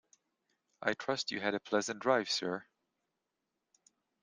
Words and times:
I 0.81 0.95
trust 0.95 1.29
you 1.29 1.41
had 1.41 1.53
a 1.53 1.59
pleasant 1.59 1.99
drive, 1.99 2.27
sir. 2.27 2.65